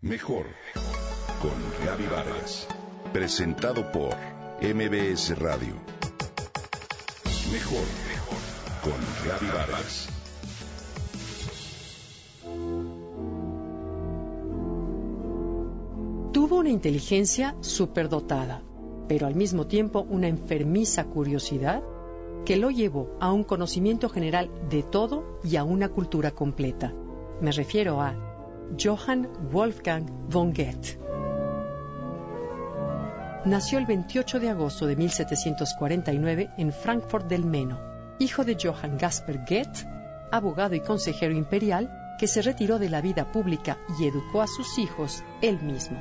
[0.00, 0.46] Mejor
[1.42, 1.50] con
[1.84, 2.68] Gaby Vargas.
[3.12, 4.14] Presentado por
[4.62, 5.74] MBS Radio.
[7.52, 7.82] Mejor
[8.80, 8.92] con
[9.26, 10.08] Gaby Vargas.
[16.32, 18.62] Tuvo una inteligencia superdotada,
[19.08, 21.82] pero al mismo tiempo una enfermiza curiosidad
[22.44, 26.94] que lo llevó a un conocimiento general de todo y a una cultura completa.
[27.40, 28.27] Me refiero a
[28.76, 30.98] Johann Wolfgang von Goethe.
[33.44, 37.80] Nació el 28 de agosto de 1749 en Frankfurt del Meno,
[38.18, 39.88] hijo de Johann Gasper Goethe,
[40.30, 44.78] abogado y consejero imperial que se retiró de la vida pública y educó a sus
[44.78, 45.98] hijos él mismo.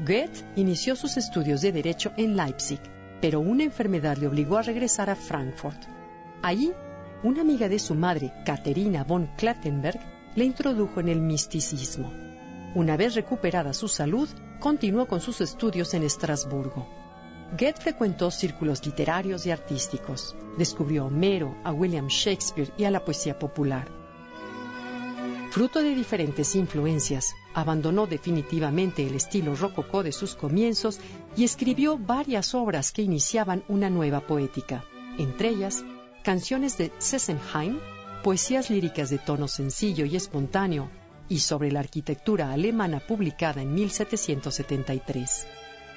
[0.00, 2.80] Goethe inició sus estudios de derecho en Leipzig,
[3.22, 5.82] pero una enfermedad le obligó a regresar a Frankfurt.
[6.42, 6.72] Allí,
[7.22, 12.12] una amiga de su madre, Caterina von Klattenberg, le introdujo en el misticismo.
[12.74, 16.88] Una vez recuperada su salud, continuó con sus estudios en Estrasburgo.
[17.52, 20.34] Goethe frecuentó círculos literarios y artísticos.
[20.58, 23.88] Descubrió a Homero, a William Shakespeare y a la poesía popular.
[25.52, 30.98] Fruto de diferentes influencias, abandonó definitivamente el estilo rococó de sus comienzos
[31.36, 34.84] y escribió varias obras que iniciaban una nueva poética,
[35.16, 35.84] entre ellas
[36.24, 37.78] canciones de Sessenheim,
[38.24, 40.90] poesías líricas de tono sencillo y espontáneo,
[41.28, 45.46] y sobre la arquitectura alemana publicada en 1773.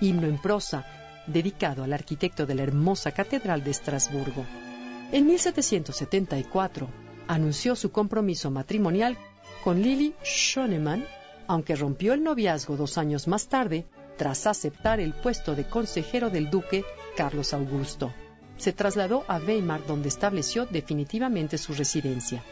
[0.00, 0.86] Himno en prosa,
[1.26, 4.46] dedicado al arquitecto de la hermosa Catedral de Estrasburgo.
[5.12, 6.88] En 1774
[7.28, 9.18] anunció su compromiso matrimonial
[9.62, 11.04] con Lili Schonemann,
[11.46, 16.48] aunque rompió el noviazgo dos años más tarde tras aceptar el puesto de consejero del
[16.48, 18.14] duque Carlos Augusto
[18.56, 22.42] se trasladó a Weimar donde estableció definitivamente su residencia.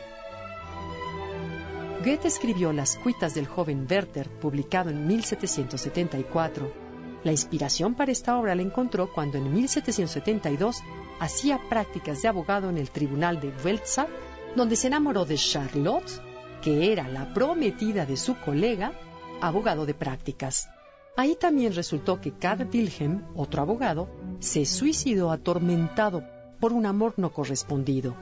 [2.04, 6.72] Goethe escribió Las cuitas del joven Werther, publicado en 1774.
[7.22, 10.82] La inspiración para esta obra la encontró cuando en 1772
[11.20, 14.08] hacía prácticas de abogado en el tribunal de Welza,
[14.56, 16.20] donde se enamoró de Charlotte,
[16.60, 18.92] que era la prometida de su colega,
[19.40, 20.68] abogado de prácticas.
[21.16, 24.08] Ahí también resultó que Karl Wilhelm, otro abogado,
[24.42, 26.24] se suicidó atormentado
[26.58, 28.16] por un amor no correspondido.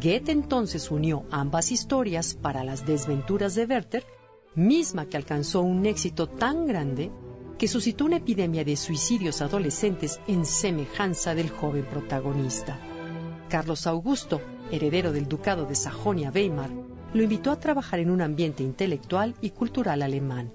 [0.00, 4.04] Goethe entonces unió ambas historias para las desventuras de Werther,
[4.54, 7.10] misma que alcanzó un éxito tan grande
[7.58, 12.78] que suscitó una epidemia de suicidios adolescentes en semejanza del joven protagonista.
[13.48, 16.70] Carlos Augusto, heredero del ducado de Sajonia-Weimar,
[17.14, 20.52] lo invitó a trabajar en un ambiente intelectual y cultural alemán.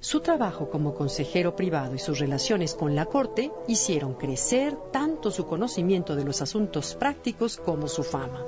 [0.00, 5.46] Su trabajo como consejero privado y sus relaciones con la corte hicieron crecer tanto su
[5.46, 8.44] conocimiento de los asuntos prácticos como su fama.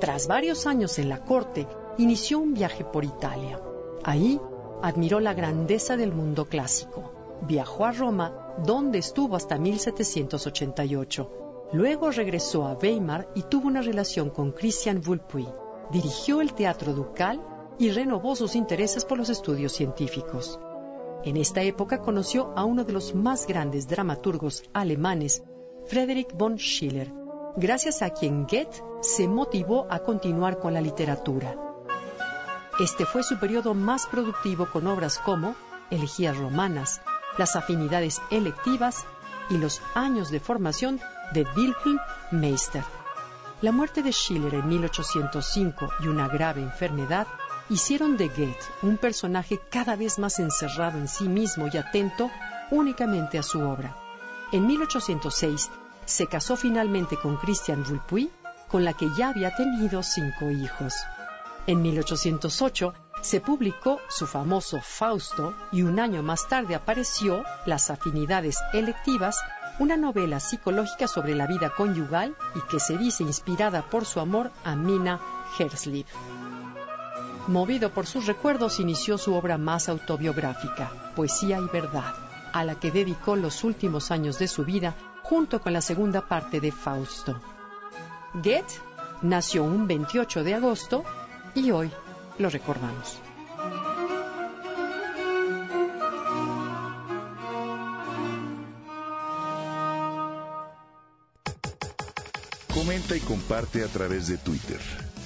[0.00, 1.66] Tras varios años en la corte,
[1.98, 3.60] inició un viaje por Italia.
[4.02, 4.40] Ahí
[4.82, 7.12] admiró la grandeza del mundo clásico.
[7.42, 11.30] Viajó a Roma, donde estuvo hasta 1788.
[11.72, 15.46] Luego regresó a Weimar y tuvo una relación con Christian Vulpuy.
[15.92, 17.40] Dirigió el teatro ducal
[17.78, 20.58] y renovó sus intereses por los estudios científicos.
[21.24, 25.42] En esta época conoció a uno de los más grandes dramaturgos alemanes,
[25.86, 27.12] Friedrich von Schiller,
[27.56, 31.56] gracias a quien Goethe se motivó a continuar con la literatura.
[32.78, 35.56] Este fue su periodo más productivo con obras como
[35.90, 37.00] Elegías romanas,
[37.36, 39.04] Las afinidades electivas
[39.50, 41.00] y los años de formación
[41.32, 41.98] de Wilhelm
[42.30, 42.84] Meister.
[43.60, 47.26] La muerte de Schiller en 1805 y una grave enfermedad
[47.70, 52.30] hicieron de Goethe un personaje cada vez más encerrado en sí mismo y atento
[52.70, 53.96] únicamente a su obra.
[54.52, 55.70] En 1806
[56.04, 58.30] se casó finalmente con Christian Vulpuy,
[58.68, 60.94] con la que ya había tenido cinco hijos.
[61.66, 68.58] En 1808 se publicó su famoso Fausto y un año más tarde apareció Las afinidades
[68.72, 69.38] electivas,
[69.78, 74.50] una novela psicológica sobre la vida conyugal y que se dice inspirada por su amor
[74.64, 75.20] a Mina
[75.58, 76.06] Herslib.
[77.48, 82.14] Movido por sus recuerdos, inició su obra más autobiográfica, Poesía y Verdad,
[82.52, 86.60] a la que dedicó los últimos años de su vida junto con la segunda parte
[86.60, 87.40] de Fausto.
[88.34, 88.74] Goethe
[89.22, 91.04] nació un 28 de agosto
[91.54, 91.90] y hoy
[92.38, 93.18] lo recordamos.
[102.74, 105.07] Comenta y comparte a través de Twitter.